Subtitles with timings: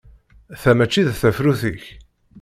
[0.61, 1.83] Ta mačči d tafrut-ik.